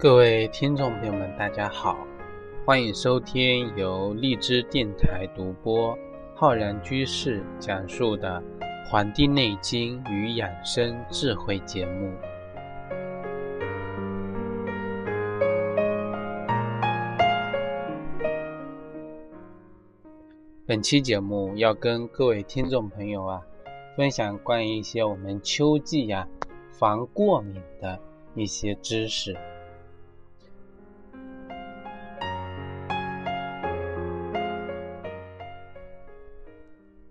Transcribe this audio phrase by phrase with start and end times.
[0.00, 2.06] 各位听众朋友们，大家好，
[2.64, 5.94] 欢迎收听由荔枝电台独播、
[6.34, 8.42] 浩然居士讲述的
[8.88, 12.10] 《黄帝内经与养生智慧》节目。
[20.64, 23.42] 本期节目要跟各位听众朋友啊，
[23.98, 26.26] 分享关于一些我们秋季呀
[26.72, 28.00] 防过敏的
[28.34, 29.36] 一些知识。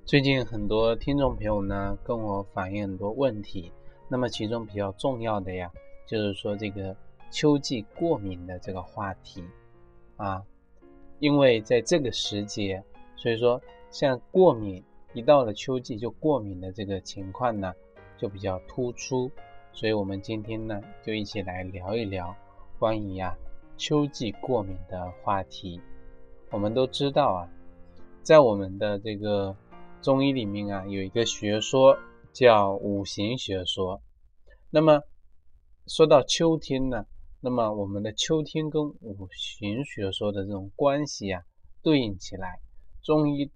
[0.09, 3.71] 最近很多听众朋友呢跟我反映很多问题，
[4.07, 5.71] 那么其中比较重要的呀，
[6.07, 6.95] 就是说这个
[7.29, 9.43] 秋季过敏的这个话题
[10.17, 10.43] 啊，
[11.19, 12.83] 因为在这个时节，
[13.15, 17.71] 所以说像过敏一到了秋季就过敏的这个情况呢
[18.17, 19.29] 就比较突出，
[19.73, 22.35] 所以我们今天呢就一起来聊一聊
[22.79, 23.37] 关于呀
[23.77, 25.79] 秋季过敏的话题。
[26.49, 27.49] 我们都知道啊，
[28.23, 29.55] 在我们的这个
[30.01, 31.99] 中医里面啊，有一个学说
[32.31, 34.01] 叫五行学说。
[34.69, 35.01] 那么
[35.87, 37.05] 说到秋天呢，
[37.41, 41.43] 那么我们的秋天跟五行学说的这种关系啊，
[41.83, 42.61] 对应起来，
[43.03, 43.51] 中医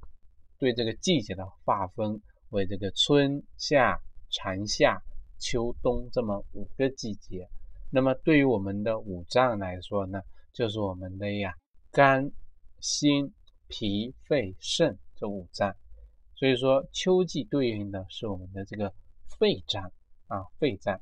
[0.59, 3.97] 对这个季节的划分为这个春夏
[4.29, 5.01] 长夏
[5.39, 7.47] 秋冬这么五个季节。
[7.89, 10.19] 那么对于我们的五脏来说呢，
[10.51, 11.55] 就是我们的呀
[11.89, 12.29] 肝、
[12.81, 13.33] 心、
[13.69, 15.73] 脾、肺、肾这五脏。
[16.43, 18.93] 所以说，秋季对应的是我们的这个
[19.39, 19.93] 肺脏
[20.27, 20.99] 啊，肺脏。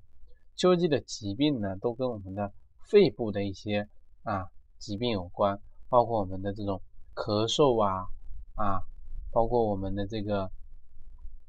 [0.56, 2.54] 秋季的疾病呢，都跟我们的
[2.88, 3.90] 肺部的一些
[4.22, 4.46] 啊
[4.78, 5.60] 疾病有关，
[5.90, 6.80] 包括我们的这种
[7.16, 8.06] 咳嗽啊
[8.54, 8.84] 啊，
[9.32, 10.44] 包括我们的这个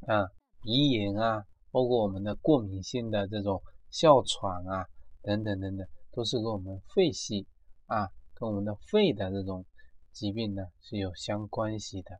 [0.06, 0.24] 啊
[0.62, 4.86] 鼻炎啊，包括我们的过敏性的这种哮喘啊
[5.20, 7.46] 等等等等，都是跟我们肺系
[7.84, 9.66] 啊，跟我们的肺的这种
[10.12, 12.18] 疾病呢是有相关系的。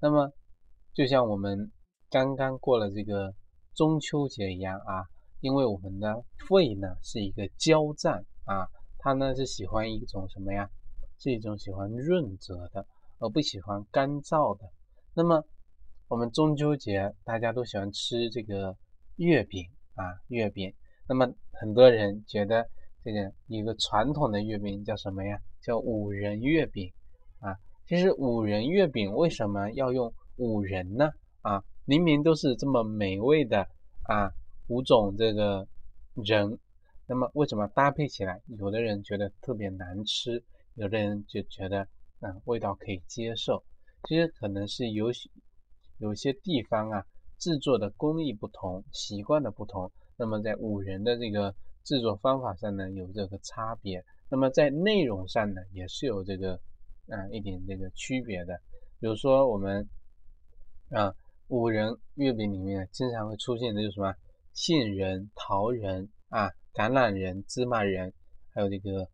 [0.00, 0.32] 那么，
[0.94, 1.72] 就像我们
[2.08, 3.34] 刚刚过了这个
[3.74, 5.02] 中秋节一样啊，
[5.40, 8.68] 因为我们的肺呢是一个焦脏啊，
[8.98, 10.70] 它呢是喜欢一种什么呀？
[11.18, 12.86] 是一种喜欢润泽的，
[13.18, 14.70] 而不喜欢干燥的。
[15.14, 15.42] 那么
[16.06, 18.76] 我们中秋节大家都喜欢吃这个
[19.16, 20.72] 月饼啊，月饼。
[21.08, 22.64] 那么很多人觉得
[23.02, 25.36] 这个一个传统的月饼叫什么呀？
[25.60, 26.92] 叫五仁月饼
[27.40, 27.50] 啊。
[27.88, 30.14] 其实五仁月饼为什么要用？
[30.36, 31.10] 五仁呢？
[31.42, 33.68] 啊，明明都是这么美味的
[34.04, 34.32] 啊，
[34.68, 35.68] 五种这个
[36.14, 36.58] 仁，
[37.06, 40.42] 那么为什么搭配起来，有的人觉得特别难吃，
[40.74, 41.86] 有的人就觉得
[42.20, 43.62] 啊味道可以接受？
[44.08, 45.12] 其实可能是有
[45.98, 47.04] 有些地方啊
[47.38, 56.54] 制作的工艺不同，习惯的不同，那么在五仁的这个制作方法上呢有这个差别，那么在内容上呢也是有这个
[57.08, 58.58] 啊一点这个区别的，
[58.98, 59.86] 比如说我们。
[60.94, 61.12] 啊，
[61.48, 64.14] 五仁月饼里面经常会出现的就是什么
[64.52, 68.12] 杏仁、桃仁啊、橄榄仁、芝麻仁，
[68.52, 69.08] 还有这个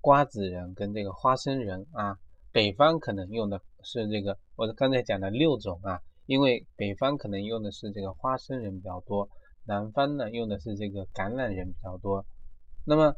[0.00, 2.16] 瓜子仁跟这个花生仁啊。
[2.52, 9.28] 北方可能用的是这个，我刚才讲的六种啊，因为北方可能用的是这个花生仁比较多，
[9.64, 12.24] 南方呢用的是这个橄榄仁比较多。
[12.86, 13.12] 那么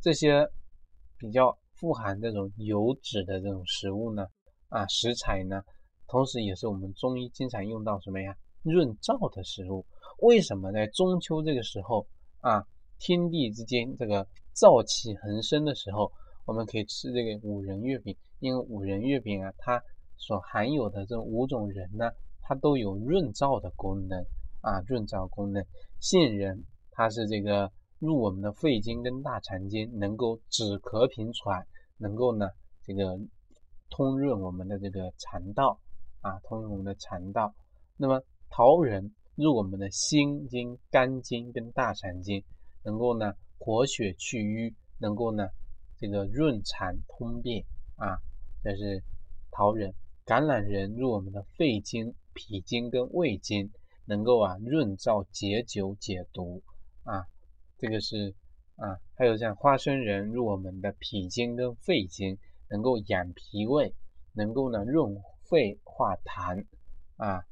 [0.00, 0.48] 这些
[1.18, 4.26] 比较富含这种油脂的这种食物呢，
[4.70, 5.62] 啊食材呢？
[6.10, 8.36] 同时，也是我们中医经常用到什么呀？
[8.64, 9.86] 润燥的食物。
[10.18, 12.04] 为什么在中秋这个时候
[12.40, 12.66] 啊，
[12.98, 16.10] 天地之间这个燥气横生的时候，
[16.46, 18.16] 我们可以吃这个五仁月饼？
[18.40, 19.80] 因为五仁月饼啊，它
[20.16, 22.10] 所含有的这五种仁呢，
[22.42, 24.20] 它都有润燥的功能
[24.62, 25.64] 啊，润燥功能。
[26.00, 27.70] 杏仁它是这个
[28.00, 31.64] 入我们的肺经跟大肠经，能够止咳平喘，
[31.98, 32.48] 能够呢
[32.82, 33.16] 这个
[33.90, 35.78] 通润我们的这个肠道。
[36.20, 37.54] 啊，通我们的肠道。
[37.96, 42.44] 那么桃仁入我们的心经、肝经跟大肠经，
[42.84, 45.48] 能够呢活血祛瘀，能够呢
[45.96, 47.64] 这个润肠通便
[47.96, 48.18] 啊。
[48.62, 49.02] 这是
[49.50, 49.94] 桃仁。
[50.26, 53.70] 橄榄仁入我们的肺经、脾经跟胃经，
[54.04, 56.62] 能够啊润燥解酒解毒
[57.04, 57.24] 啊。
[57.78, 58.34] 这个是
[58.76, 62.36] 啊，还有像花生仁入我们的脾经跟肺经，
[62.68, 63.94] 能够养脾胃，
[64.34, 65.16] 能够呢润。
[65.50, 66.64] 肺化痰
[67.16, 67.44] 啊，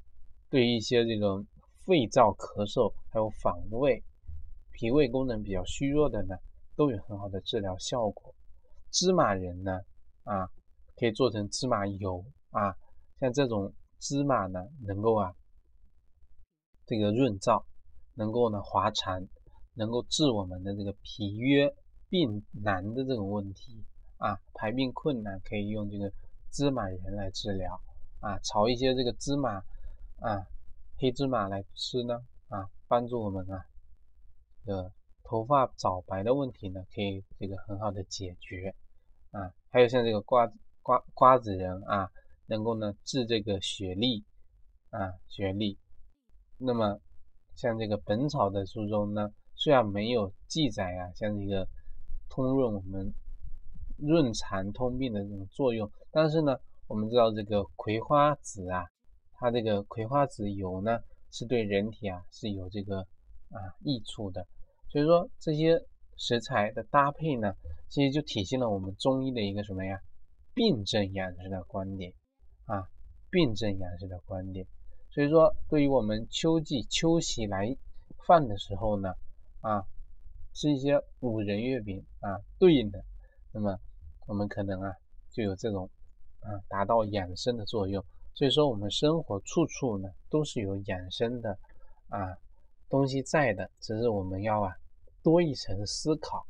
[0.49, 1.37] 对一些这个
[1.85, 4.03] 肺燥咳嗽，还有反胃、
[4.73, 6.35] 脾胃功能比较虚弱的呢，
[6.75, 8.35] 都有很好的治疗效果。
[8.91, 9.83] 芝麻仁呢，
[10.25, 10.49] 啊，
[10.97, 12.75] 可以做成芝麻油啊，
[13.21, 15.35] 像这种芝麻呢，能够啊，
[16.87, 17.62] 这个润燥，
[18.15, 19.29] 能够呢滑肠，
[19.75, 21.71] 能够治我们的这个脾约
[22.09, 23.85] 病难的这种问题
[24.17, 26.11] 啊，排病困难，可以用这个
[26.51, 27.79] 芝麻仁来治疗
[28.20, 29.62] 啊，炒一些这个芝麻
[30.20, 30.47] 啊，
[30.99, 33.65] 黑芝麻来吃呢啊，帮助我们啊
[34.65, 34.93] 的
[35.23, 38.75] 头发早白的问题呢，可以这个很好的解决
[39.31, 39.53] 啊。
[39.70, 40.50] 还有像这个瓜
[40.82, 42.11] 瓜瓜子仁啊，
[42.47, 44.25] 能够呢治这个血痢
[44.91, 45.76] 啊，血痢。
[46.56, 47.00] 那么
[47.55, 51.69] 像这个《本草》的书中呢，虽然没有记载啊，像这个
[52.29, 53.12] 通润我们
[53.97, 56.56] 润肠通病的这种作用，但是呢，
[56.88, 58.87] 我们知道这个葵花籽啊，
[59.35, 61.00] 它这个葵花籽油呢，
[61.31, 63.00] 是对人体啊是有这个
[63.50, 64.46] 啊益处的。
[64.88, 65.85] 所以说这些
[66.17, 67.55] 食材的搭配呢，
[67.90, 70.00] 其实就体现了我们中医的一个什么呀？
[70.55, 72.14] 病症养生的观点
[72.64, 72.88] 啊，
[73.31, 74.67] 病症养生的观点。
[75.11, 77.76] 所以说，对于我们秋季秋喜来
[78.26, 79.12] 犯的时候呢，
[79.61, 79.84] 啊，
[80.55, 83.05] 吃一些五仁月饼啊，对应的，
[83.52, 83.79] 那么
[84.26, 84.94] 我们可能啊
[85.31, 85.91] 就有这种
[86.40, 88.05] 啊达到养生的作用。
[88.35, 91.58] 所以说，我们生活处处呢都是有养生的
[92.08, 92.37] 啊
[92.88, 94.73] 东西在的，只是我们要啊
[95.23, 96.46] 多一层思考，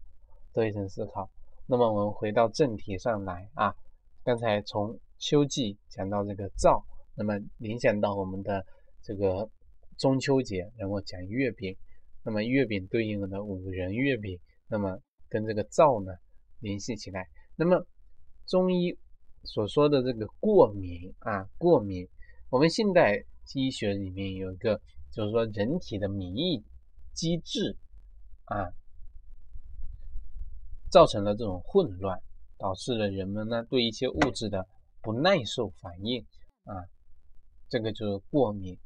[0.53, 1.31] 多一层思考。
[1.67, 3.75] 那么我们回到正题上来啊，
[4.23, 6.83] 刚才从秋季讲到这个燥。
[7.15, 8.65] 那么联想到我们的
[9.03, 9.51] 这个
[9.97, 11.77] 中秋节，然后讲月饼，
[12.23, 14.39] 那么月饼对应的五仁月饼，
[14.69, 14.97] 那么
[15.29, 16.13] 跟这个燥呢
[16.61, 17.27] 联系起来。
[17.57, 17.85] 那么
[18.47, 18.97] 中医
[19.45, 22.09] 所说的这个过敏啊，过敏，
[22.51, 23.25] 我们现代
[23.55, 24.81] 医学里面有一个，
[25.11, 26.63] 就是说人体的免疫
[27.15, 27.77] 机制
[28.45, 28.73] 啊，
[30.91, 32.21] 造成了这种混乱，
[32.59, 34.67] 导致了人们呢对一些物质的
[35.01, 36.25] 不耐受反应
[36.65, 36.85] 啊。
[37.71, 38.79] 这个就是过敏，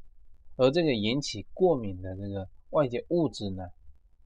[0.57, 3.63] 而这个引起过敏的这个外界物质呢，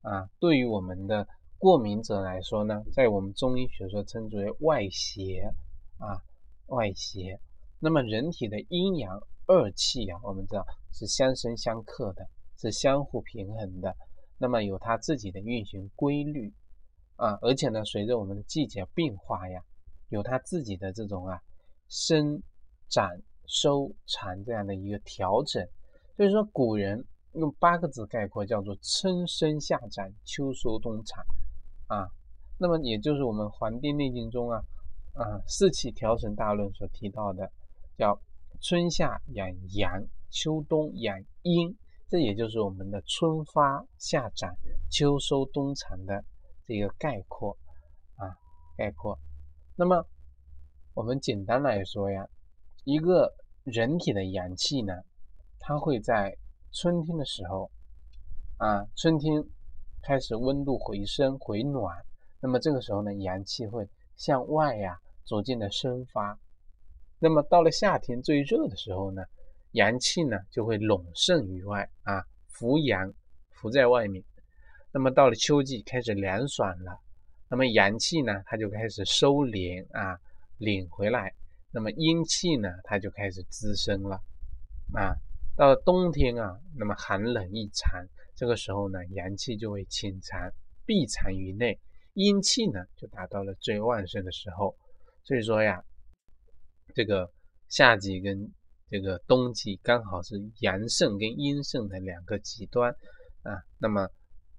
[0.02, 1.28] 啊，对于我们的
[1.58, 5.54] 过敏者来说呢，在我们中医学说称之为外邪
[6.00, 6.22] 啊，
[6.68, 7.40] 外邪。
[7.80, 12.28] 那么人体的阴阳二气啊，我们知道是相生相克的，
[12.58, 13.96] 是相互平衡的。
[14.38, 16.54] 那么有它自己的运行规律
[17.16, 19.62] 啊，而且呢，随着我们的季节变化呀，
[20.10, 21.40] 有它自己的这种啊
[21.88, 22.42] 生
[22.90, 23.10] 长。
[23.50, 25.66] 收藏这样的一个调整，
[26.18, 27.02] 所以说古人
[27.32, 31.24] 用八个字概括，叫做春生夏长，秋收冬藏
[31.88, 32.12] 啊。
[32.58, 34.62] 那么也就是我们《黄帝内经》中啊
[35.18, 37.52] 啊四气调整大论所提到的，
[37.98, 38.22] 叫
[38.62, 41.76] 春夏养阳，秋冬养阴。
[42.10, 44.56] 这也就是我们的春发夏长，
[44.90, 46.24] 秋收冬藏的
[46.66, 47.58] 这个概括
[48.16, 48.32] 啊
[48.78, 49.20] 概括。
[49.76, 50.06] 那么
[50.94, 52.28] 我们简单来说呀。
[52.86, 53.34] 一个
[53.66, 54.94] 人体的阳气呢，
[55.60, 56.38] 它会在
[56.72, 57.70] 春天的时候，
[58.56, 59.44] 啊，春天
[60.02, 62.02] 开始温度回升回暖，
[62.40, 63.86] 那么这个时候呢，阳气会
[64.16, 66.40] 向外呀逐渐的生发。
[67.20, 69.24] 那么到了夏天最热的时候呢，
[69.74, 73.14] 阳气呢就会笼盛于外啊，浮阳
[73.52, 74.24] 浮在外面。
[74.92, 76.98] 那么到了秋季开始凉爽了，
[77.50, 80.18] 那么阳气呢它就开始收敛啊，
[80.58, 81.34] 领回来。
[81.70, 84.22] 那么阴气呢，它就开始滋生了
[84.94, 85.14] 啊。
[85.56, 90.52] 到了冬天啊，那么寒冷异常，这个时候呢，阳气就会潜藏
[90.86, 91.78] 闭藏于内，
[92.14, 94.76] 阴气呢就达到了最旺盛的时候。
[95.28, 95.84] 所以说呀，
[96.96, 97.30] 这个
[97.68, 98.50] 夏季跟
[98.90, 102.90] 这个冬季刚好是阳盛跟阴盛的两个极端
[103.44, 103.52] 啊。
[103.78, 104.08] 那么，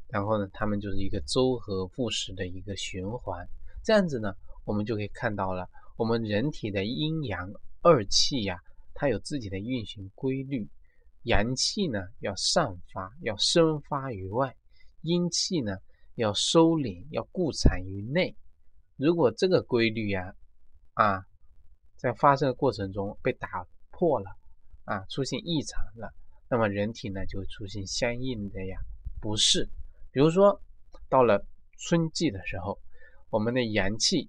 [0.09, 3.49] 然后呢，他们就是一个周和复始的一个循环。
[3.83, 4.35] 这样子呢，
[4.67, 5.67] 我们就可以看到了。
[5.97, 8.61] 我们人体的阴阳二气呀，
[8.93, 10.69] 它有自己的运行规律。
[11.23, 14.51] 阳气呢要散发，要生发于外；
[15.01, 15.79] 阴气呢
[16.17, 18.37] 要收敛，要固藏于内。
[18.97, 20.35] 如果这个规律呀，啊，
[20.99, 21.25] 啊
[21.97, 24.31] 在发生的过程中被打破了，
[24.85, 26.13] 啊，出现异常了，
[26.51, 28.77] 那么人体呢就会出现相应的呀
[29.21, 29.69] 不适。
[30.11, 30.61] 比如说，
[31.09, 31.45] 到了
[31.79, 32.79] 春季的时候，
[33.31, 34.29] 我们的阳气。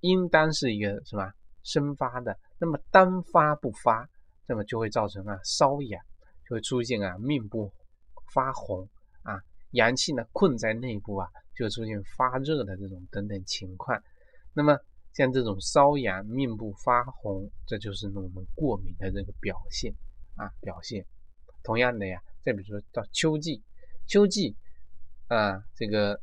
[0.00, 4.06] 应当是一个什么生发的，那么单发不发，
[4.46, 5.98] 那么就会造成啊瘙痒，
[6.46, 7.72] 就会出现啊面部
[8.34, 8.86] 发红
[9.22, 9.40] 啊，
[9.70, 13.98] 阳气呢困在内部啊，就出现发热的这种等等情况。
[14.52, 14.78] 那么
[15.14, 19.94] 像这种瘙痒、面部发红，这就是我们过敏的这个表现
[20.34, 21.06] 啊表现。
[21.62, 23.62] 同样的呀，再比如说到秋季，
[24.06, 24.54] 秋季
[25.28, 26.20] 啊这个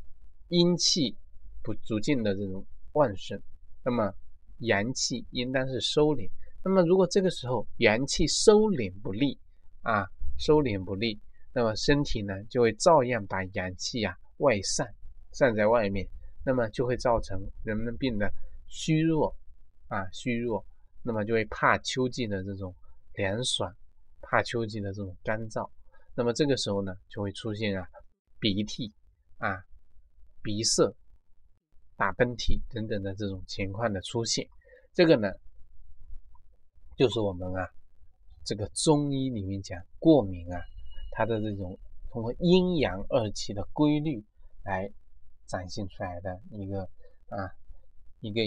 [0.50, 1.18] 阴气
[1.64, 3.42] 不逐渐的这种旺盛。
[3.84, 4.14] 那么
[4.60, 6.30] 阳气应当是收敛。
[6.64, 9.40] 那么如果这个时候阳气收敛不利
[9.82, 10.06] 啊，
[10.38, 11.20] 收敛不利，
[11.54, 14.94] 那么身体呢就会照样把阳气啊外散，
[15.32, 16.06] 散在外面。
[16.44, 18.32] 那么就会造成人们病的
[18.72, 19.36] 虚弱
[19.90, 20.66] 啊，虚弱，
[21.04, 22.74] 那么就会怕秋季的这种
[23.14, 23.72] 凉爽，
[24.22, 25.70] 怕秋季的这种干燥，
[26.16, 27.86] 那么这个时候呢，就会出现啊
[28.40, 28.92] 鼻涕
[29.38, 29.62] 啊、
[30.42, 30.92] 鼻塞、
[31.96, 34.48] 打喷嚏等等的这种情况的出现，
[34.94, 35.30] 这个呢，
[36.96, 37.70] 就是我们啊
[38.46, 40.60] 这个中医里面讲过敏啊，
[41.12, 41.78] 它的这种。
[42.14, 44.22] 通过阴阳二气的规律
[44.66, 44.92] 来
[45.46, 46.82] 展现出来的一个
[47.30, 47.50] 啊
[48.22, 48.42] 一个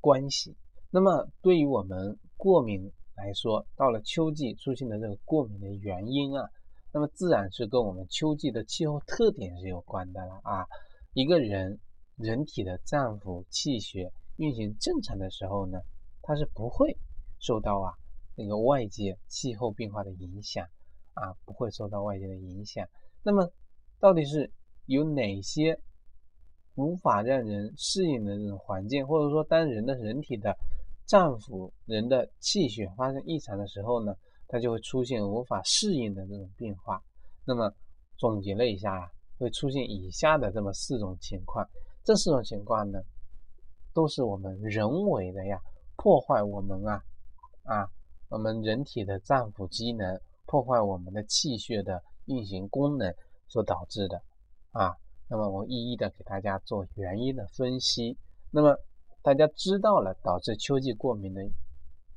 [0.00, 0.56] 关系。
[0.90, 6.50] 那么对于我们过敏来说，到了秋季出现的这个过敏的原因啊，
[6.92, 10.66] 那么自然是跟我们秋季的气候特点是有关的了啊。
[11.12, 11.78] 一个人
[12.16, 15.78] 人体的脏腑气血运行正常的时候呢，
[16.22, 16.98] 它是不会
[17.38, 17.94] 受到啊
[18.34, 20.66] 那个外界气候变化的影响。
[21.14, 22.88] 啊，不会受到外界的影响。
[23.22, 23.52] 那么，
[24.00, 24.50] 到底是
[24.86, 25.78] 有哪些
[26.74, 30.56] 无法让人适应的这种环境，或者说，当人的人体的
[31.04, 34.14] 脏腑、人的气血发生异常的时候呢，
[34.48, 37.02] 它就会出现无法适应的这种变化。
[37.44, 37.72] 那么，
[38.16, 41.68] 总结了一下啊，会出现以下的这么四种情况。
[42.04, 43.00] 这四种情况呢，
[43.92, 45.60] 都是我们人为的呀，
[45.96, 47.02] 破坏我们啊
[47.64, 47.90] 啊，
[48.28, 50.20] 我们人体的脏腑机能。
[50.44, 53.14] 破坏我们的气血的运行功能
[53.48, 54.20] 所导致的
[54.72, 54.94] 啊，
[55.32, 58.18] 那么我一一的给大家做原因的分析。
[58.50, 58.76] 那么
[59.22, 61.40] 大家知道了导致秋季过敏的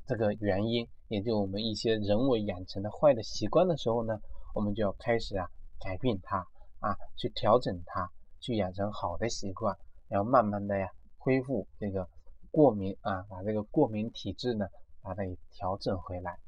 [0.06, 4.20] 这个原因，也就我们一些人为养成的坏的习惯的时候呢，
[4.54, 5.48] 我们就要开始啊
[5.80, 6.46] 改变它
[6.80, 8.06] 啊，去调整它，
[8.38, 9.74] 去养成好的习惯，
[10.08, 12.06] 然后慢慢的呀恢复这个
[12.50, 14.66] 过敏啊，把这个过敏体质呢
[15.00, 16.38] 把它给调整回来。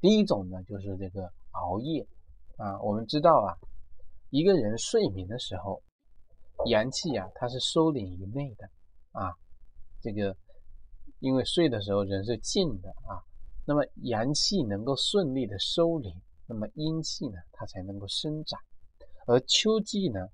[0.00, 2.04] 第一种呢，就是这个熬夜
[2.56, 2.82] 啊。
[2.82, 3.54] 我们知道啊，
[4.30, 5.80] 一个人睡眠的时候，
[6.66, 8.68] 阳气啊，它是收敛于内的
[9.12, 9.32] 啊。
[10.00, 10.36] 这个
[11.20, 13.22] 因为睡的时候人是静的啊，
[13.64, 16.14] 那么阳气能够顺利的收敛，
[16.46, 18.58] 那么阴气呢，它才能够生长。
[19.26, 20.26] 而秋季呢，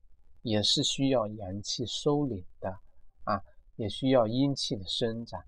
[0.42, 2.70] 也是需要阳气收敛的
[3.25, 3.42] 啊，
[3.76, 5.38] 也需要阴气的生长。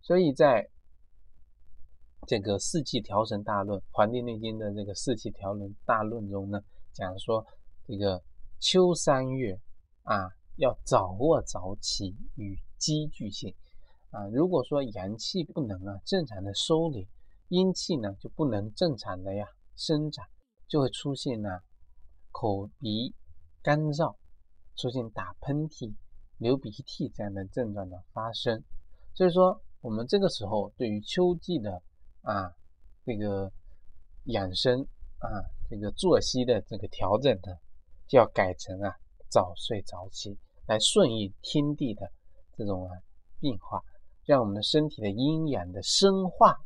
[0.00, 0.66] 所以在
[2.26, 6.58] 这个四季调神大论，《黄帝内经》的这个四季调神大论中呢，
[6.92, 7.46] 讲说
[7.86, 8.22] 这个
[8.58, 9.60] 秋三月
[10.06, 13.52] 啊，要早卧早起与积聚性
[14.10, 14.28] 啊。
[14.28, 17.08] 如果说阳气不能啊正常的收敛，
[17.48, 20.24] 阴气呢就不能正常的呀生长，
[20.68, 21.48] 就会出现呢
[22.30, 23.16] 口鼻
[23.62, 24.14] 干燥，
[24.76, 25.92] 出现打喷嚏、
[26.38, 28.62] 流鼻涕这样的症状的发生。
[29.12, 31.82] 所以说，我们这个时候对于秋季的
[32.22, 32.54] 啊，
[33.04, 33.50] 这个
[34.26, 34.86] 养生
[35.18, 35.26] 啊，
[35.68, 37.58] 这个作息的这个调整呢，
[38.06, 38.94] 就要改成啊
[39.28, 42.10] 早睡早起，来顺应天地的
[42.56, 42.98] 这种啊
[43.40, 43.82] 变化，
[44.24, 46.56] 让我们的身体的阴阳的生化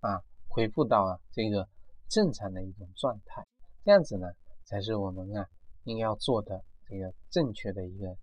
[0.00, 1.68] 啊恢复到啊这个
[2.08, 3.46] 正常的一种状态，
[3.84, 4.28] 这样子呢
[4.64, 5.46] 才是我们啊
[5.84, 8.16] 应该要做的这个正确的一个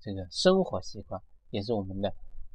[0.00, 2.14] 这个生活习惯，也是我们的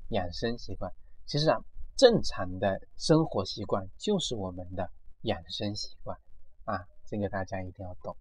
[0.10, 0.92] 养生习惯。
[1.26, 1.58] 其实啊。
[1.98, 6.20] 正常的生活习惯就是我们的养生习惯
[6.66, 8.14] 啊，这个大家一定要懂。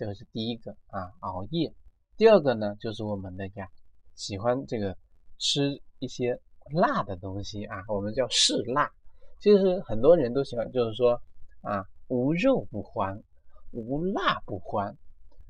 [0.00, 1.70] 这个是第一个啊，熬夜。
[2.16, 3.68] 第二个呢，就是我们的呀，
[4.14, 4.96] 喜欢这个
[5.36, 6.40] 吃一些
[6.72, 8.90] 辣的东西啊，我们叫嗜辣。
[9.40, 11.20] 其实很多人都喜欢，就是说
[11.60, 13.22] 啊，无肉不欢，
[13.72, 14.96] 无辣不欢。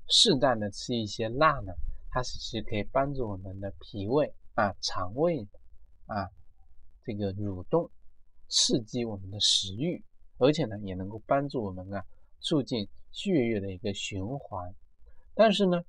[0.08, 1.72] 适当的吃一些辣呢，
[2.10, 5.46] 它是其实可以帮助我们的脾胃啊、肠胃
[6.06, 6.28] 啊。
[7.04, 7.88] 这个蠕动
[8.48, 10.02] 刺激我们的食欲，
[10.38, 12.04] 而且呢也能够帮助我们啊
[12.40, 14.74] 促进血液的一个循环。
[15.34, 15.82] 但是呢，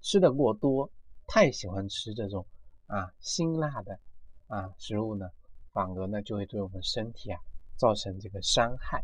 [0.00, 0.90] 吃的过多，
[1.26, 2.46] 太喜欢吃这种
[2.86, 3.98] 啊辛辣的
[4.46, 5.30] 啊食物呢，
[5.72, 7.40] 反而呢就会对我们身体啊
[7.76, 9.02] 造成这个伤害。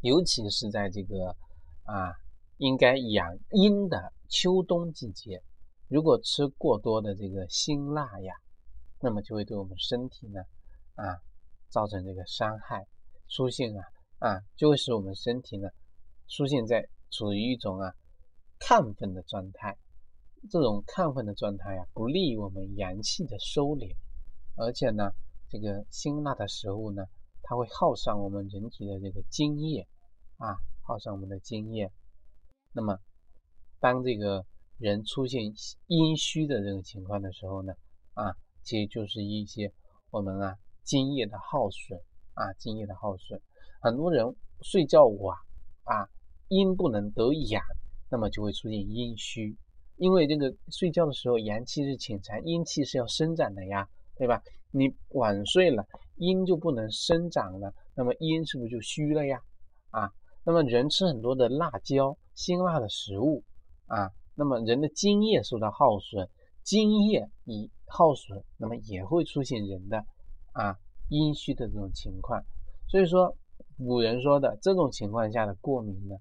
[0.00, 1.36] 尤其是在这个
[1.84, 2.14] 啊
[2.56, 5.42] 应该养阴的秋冬季节，
[5.88, 8.34] 如果吃过多的这个辛辣呀。
[9.02, 10.42] 那么就会对我们身体呢，
[10.94, 11.16] 啊，
[11.70, 12.86] 造成这个伤害，
[13.28, 13.82] 出现啊
[14.20, 15.68] 啊，就会使我们身体呢，
[16.28, 17.92] 出现在处于一种啊
[18.60, 19.76] 亢奋的状态。
[20.48, 23.94] 这种亢奋的状态啊，不利于我们阳气的收敛，
[24.56, 25.10] 而且呢，
[25.48, 27.04] 这个辛辣的食物呢，
[27.42, 29.86] 它会耗伤我们人体的这个津液
[30.38, 31.90] 啊，耗伤我们的津液。
[32.72, 32.96] 那么，
[33.80, 34.46] 当这个
[34.78, 35.42] 人出现
[35.88, 37.74] 阴虚的这种情况的时候呢，
[38.14, 38.32] 啊。
[38.62, 39.72] 其实就是一些
[40.10, 41.98] 我们啊津液的耗损
[42.34, 43.40] 啊，津液的耗损。
[43.80, 45.36] 很多人睡觉晚
[45.84, 46.06] 啊，
[46.48, 47.62] 阴不能得养，
[48.10, 49.56] 那么就会出现阴虚。
[49.96, 54.42] 因为这个睡觉的时候阳气是潜藏，阴气是要生长的呀，对吧？
[54.70, 59.40] 你晚睡了，阴就不能生长了，那么阴是不是就虚了呀？
[59.90, 60.10] 啊，
[60.44, 63.42] 那么人吃很多的辣椒、辛辣的食物
[63.86, 66.28] 啊，那么人的津液受到耗损，
[66.62, 70.04] 津液一耗损，那么也会出现人的
[70.52, 70.76] 啊
[71.08, 72.44] 阴虚的这种情况。
[72.88, 73.36] 所以说，
[73.86, 76.16] 古人说的这种情况下的过敏呢，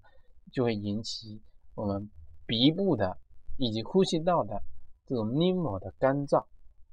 [0.52, 1.42] 就会引起
[1.76, 2.10] 我们
[2.46, 3.18] 鼻部的
[3.58, 4.62] 以及呼吸道的
[5.06, 6.46] 这种黏膜的干燥、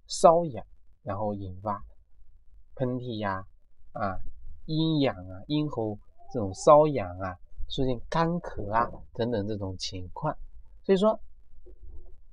[0.09, 0.65] 瘙痒。
[1.03, 1.85] 然后引发
[2.75, 3.47] 喷嚏呀，
[3.93, 4.19] 啊，
[4.65, 5.97] 阴痒啊，咽喉
[6.33, 7.39] 这种瘙痒啊，
[7.71, 10.37] 出现干咳啊等等这种情况，
[10.83, 11.21] 所以说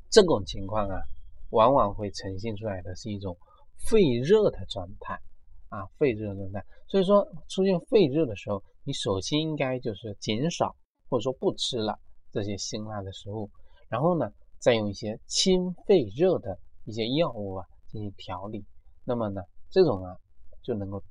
[0.09, 1.03] 这种情况啊，
[1.51, 3.37] 往往会呈现出来的是一种
[3.77, 5.21] 肺热的状态
[5.69, 6.65] 啊，肺热的状态。
[6.93, 10.75] 所以说出现肺热的时候，你首先应该就是减少
[11.09, 11.97] 或者说不吃了
[12.31, 13.49] 这些辛辣的食物，
[13.89, 17.65] 然后呢，再用一些清肺热的一些药物啊。
[17.87, 18.63] 进行调理，
[19.05, 20.15] 那么呢，这种啊
[20.61, 21.03] 就能够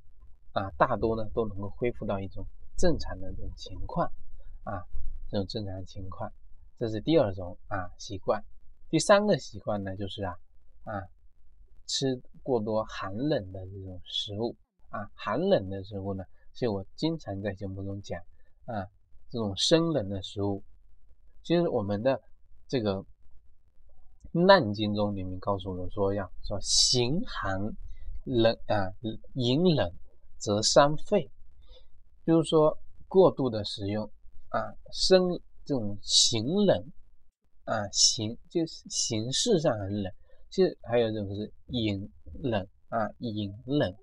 [0.53, 2.45] 啊大多呢都能够恢复到一种
[2.77, 4.05] 正常的这种情况
[4.63, 4.83] 啊，
[5.29, 6.31] 这种正常情况，
[6.79, 8.41] 这是第二种啊习惯。
[8.89, 10.31] 第三个习惯呢就是啊
[10.83, 10.91] 啊
[11.87, 14.55] 吃过多寒冷的这种食物
[14.93, 16.23] 啊，寒冷的食物呢，
[16.53, 18.17] 所以我经常在节目中讲
[18.65, 18.87] 啊，
[19.29, 20.63] 这种生冷的食物，
[21.43, 22.21] 其实我们的
[22.67, 23.03] 这个。
[24.47, 27.55] 《难经》中里面告诉我们说，要说行寒
[28.23, 28.89] 冷啊，
[29.35, 29.93] 饮冷
[30.39, 31.29] 则伤肺，
[32.25, 32.75] 就是说
[33.07, 34.09] 过度的使用
[34.49, 34.57] 啊，
[34.91, 36.91] 生这种行冷
[37.65, 40.11] 啊，形就是形式上很冷，
[40.49, 43.95] 其实还有一种是饮冷啊，饮冷，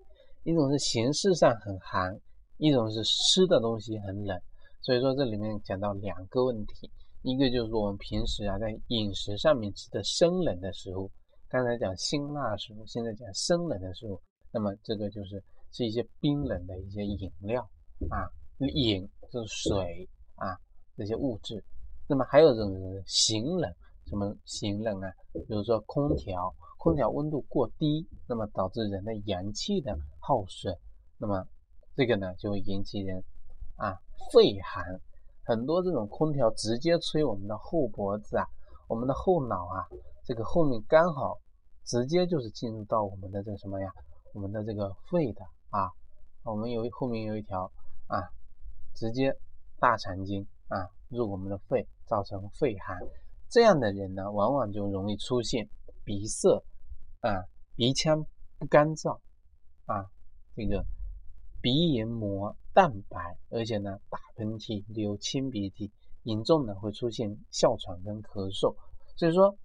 [0.42, 2.18] 一种是形式上很寒，
[2.56, 4.40] 一种是吃的东西很冷，
[4.80, 6.90] 所以说这里面讲到两个问题。
[7.22, 11.10] 一个就是我们平时啊在饮食上面吃的生冷的食物，
[11.50, 14.18] 刚才讲辛辣食物，现在讲生冷的食物，
[14.50, 17.62] 那么这个就是是一些冰冷的一些饮料
[18.08, 18.24] 啊，
[18.72, 20.56] 饮就是水啊
[20.96, 21.62] 这些物质。
[22.08, 23.70] 那么还有一种是形冷，
[24.06, 25.12] 什么形冷啊？
[25.32, 30.76] 比如说空调，空调温度过低，那么导致人的阳气的耗损，
[31.18, 31.44] 那么
[31.96, 33.24] 这个呢就会引起人
[33.76, 33.98] 啊
[34.32, 35.00] 肺寒。
[35.42, 38.46] 很多这种空调直接吹我们的后脖子啊，
[38.86, 39.88] 我们的后脑啊，
[40.24, 41.38] 这个后面刚好
[41.84, 43.90] 直接就是进入到我们的这个什么呀，
[44.32, 45.90] 我们的这个肺的啊，
[46.44, 47.64] 我们有后面有一条
[48.06, 48.22] 啊，
[48.94, 49.34] 直接
[49.80, 52.96] 大肠经啊入我们的肺，造成肺寒。
[53.48, 55.68] 这样的人呢，往往就容易出现
[56.04, 56.62] 鼻塞
[57.22, 57.42] 啊，
[57.74, 58.24] 鼻腔
[58.58, 59.18] 不干燥，
[60.54, 60.84] 这个
[61.60, 62.56] 鼻黏膜。
[62.72, 65.90] 蛋白，而且呢，打喷嚏、流清鼻涕，
[66.22, 68.72] 严重的会出现哮喘跟咳嗽。
[69.16, 69.58] 所以说，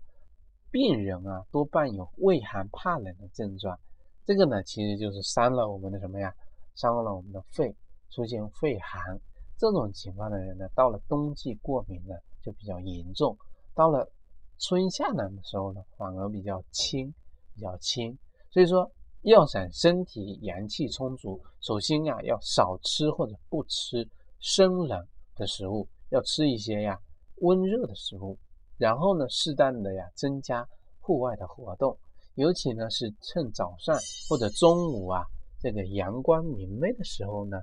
[0.72, 3.80] 病人啊，多伴有畏寒怕冷的症状。
[4.26, 6.34] 这个呢，其实就是伤了我们的什么呀？
[6.74, 7.76] 伤了我们的肺，
[8.10, 9.22] 出现肺寒。
[9.56, 13.38] 这种情况的人呢，到了冬季过敏呢，就比较严重；
[13.76, 14.12] 到了
[14.58, 17.14] 春夏呢的时候呢，反而比较轻，
[17.54, 18.18] 比较轻。
[18.50, 18.92] 所以说。
[19.26, 24.08] 要想身体阳气充足，首先呀要少吃或者不吃
[24.40, 25.04] 生冷
[25.36, 27.00] 的食物，要吃一些呀
[27.38, 28.38] 温热的食物。
[28.78, 30.68] 然后呢，适当的呀增加
[31.00, 31.98] 户外的活动，
[32.36, 33.98] 尤其呢是趁早上
[34.30, 35.26] 或者中午啊
[35.60, 37.58] 这个阳光明媚的时候呢，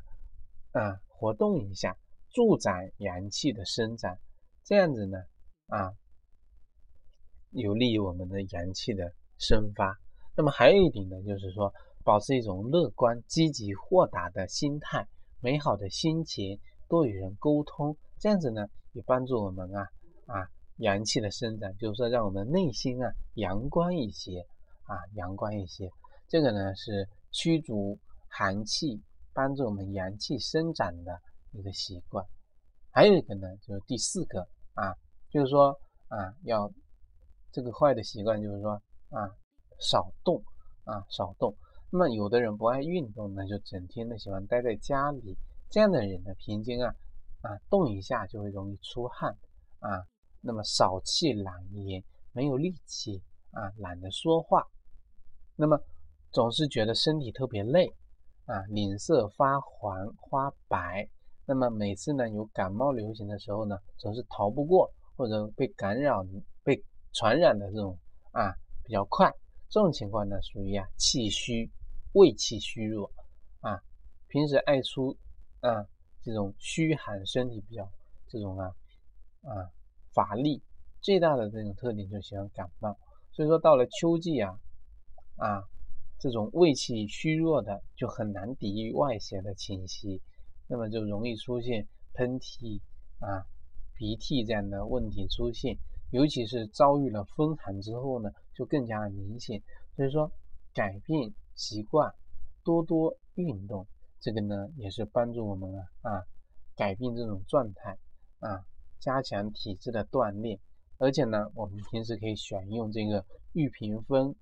[0.72, 1.96] 啊活动一下，
[2.30, 4.18] 助长阳气的生长，
[4.64, 5.18] 这样子呢
[5.68, 5.92] 啊
[7.50, 10.01] 有利于我们的阳气的生发。
[10.34, 15.06] 那么还有一点呢，就是说保持一种乐观、积极、豁达的心态，
[15.40, 19.82] 美好的心情，多与人沟通，这样子呢也帮助我们啊
[20.26, 24.40] 啊阳气的生长，就是说让我们内心啊阳光一些
[24.84, 25.90] 啊阳光一些。
[26.28, 28.98] 这个呢是驱逐寒气，
[29.34, 32.24] 帮助我们阳气生长的一个习惯。
[32.90, 34.40] 还有一个呢就是第四个
[34.72, 34.96] 啊，
[35.28, 36.72] 就是说啊要
[37.52, 38.70] 这个坏的习惯，就是说
[39.10, 39.28] 啊。
[39.82, 40.42] 少动
[40.84, 41.54] 啊，少动。
[41.90, 45.36] 那么有的人不爱运动呢，就整天的喜欢待在家里。
[45.68, 46.94] 这样的人呢，平均啊
[47.42, 49.36] 啊动一下就会容易出汗
[49.80, 50.00] 啊。
[50.40, 54.66] 那么少气懒言，没有力气啊，懒得说话。
[55.56, 55.78] 那么
[56.30, 57.86] 总是觉得身体特别累
[58.46, 59.94] 啊，脸色发黄
[60.30, 61.08] 发白。
[61.44, 66.16] 那么每次呢有感冒流行的时候呢，总是逃不过或者被感染、
[66.64, 67.98] 被传染的这种
[68.30, 69.30] 啊比较快。
[69.72, 71.70] 这种情况呢，属于啊气虚，
[72.12, 73.10] 胃气虚弱
[73.60, 73.82] 啊，
[74.28, 75.16] 平时爱出
[75.60, 75.88] 啊
[76.20, 77.90] 这种虚寒，身体比较
[78.28, 78.66] 这种啊
[79.40, 79.72] 啊
[80.12, 80.62] 乏力
[81.00, 82.94] 最大的这种特点就喜欢感冒。
[83.32, 84.60] 所以说到了秋季啊，
[85.36, 85.64] 啊，
[86.18, 90.20] 这种胃气虚弱的就很难抵御外邪的侵袭，
[90.66, 92.78] 那么就容易出现喷嚏
[93.20, 93.46] 啊、
[93.94, 95.78] 鼻涕这样的问题出现。
[96.12, 99.62] 尤其是遭遇了风寒之后呢，就更加明显。
[99.96, 100.30] 所以说，
[100.74, 102.14] 改变习惯，
[102.62, 103.86] 多多运动，
[104.20, 106.22] 这个呢也是帮助我们啊啊
[106.76, 107.96] 改变这种状态
[108.40, 108.62] 啊，
[109.00, 110.60] 加强体质的锻炼。
[110.98, 114.34] 而且呢，我们平时可以选用这个玉屏风、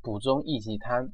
[0.00, 1.12] 补中益气汤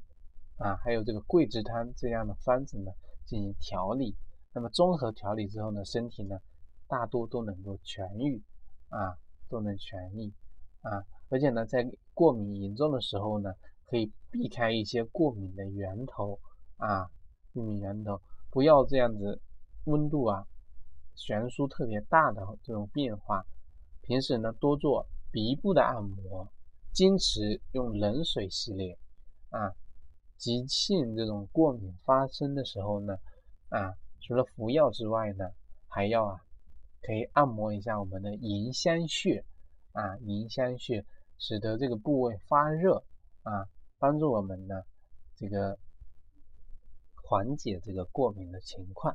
[0.58, 2.92] 啊，还有这个桂枝汤这样的方子呢
[3.24, 4.14] 进行调理。
[4.52, 6.36] 那么综合调理之后呢，身体呢
[6.86, 8.42] 大多都能够痊愈
[8.90, 9.16] 啊。
[9.54, 10.32] 都能痊愈
[10.80, 13.54] 啊，而且呢，在过敏严重的时候呢，
[13.86, 16.40] 可以避开一些过敏的源头
[16.76, 17.08] 啊，
[17.52, 19.40] 过敏源头，不要这样子
[19.84, 20.44] 温度啊
[21.14, 23.44] 悬殊特别大的这种变化。
[24.02, 26.48] 平时呢，多做鼻部的按摩，
[26.92, 28.98] 坚持用冷水洗脸
[29.50, 29.70] 啊。
[30.36, 33.14] 急性这种过敏发生的时候呢，
[33.68, 35.48] 啊，除了服药之外呢，
[35.86, 36.40] 还要啊。
[37.06, 39.44] 可以按摩一下我们的迎香穴
[39.92, 41.04] 啊，迎香穴
[41.38, 43.04] 使得这个部位发热
[43.42, 44.74] 啊，帮助我们呢
[45.36, 45.78] 这个
[47.22, 49.14] 缓解这个过敏的情况。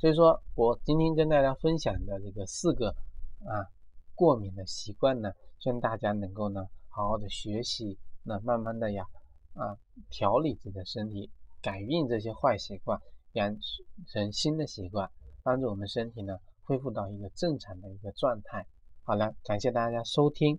[0.00, 2.88] 所以说我今天跟大家分享的这个四个
[3.44, 3.68] 啊
[4.14, 9.04] 过敏的习惯呢，希望大家能够呢好好的学习，那慢慢的呀
[9.52, 9.76] 啊
[10.08, 12.98] 调理自己的身体，改变这些坏习惯，
[13.32, 13.54] 养
[14.06, 15.10] 成新的习惯，
[15.42, 16.38] 帮助我们身体呢。
[16.68, 18.66] 恢复到一个正常的一个状态。
[19.02, 20.58] 好了，感谢大家收听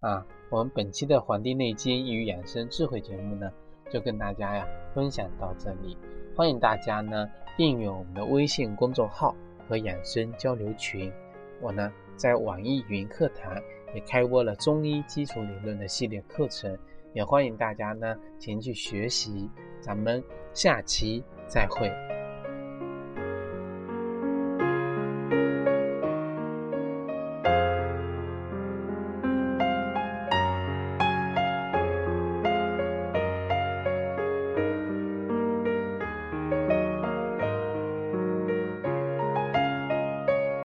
[0.00, 3.52] 啊，我们本期的《黄帝内经与养生智慧》节目呢，
[3.90, 5.94] 就跟大家呀分享到这里。
[6.34, 9.36] 欢迎大家呢订阅我们的微信公众号
[9.68, 11.12] 和养生交流群。
[11.60, 13.54] 我呢在网易云课堂
[13.94, 16.74] 也开播了中医基础理论的系列课程，
[17.12, 19.50] 也欢迎大家呢前去学习。
[19.82, 22.21] 咱们下期再会。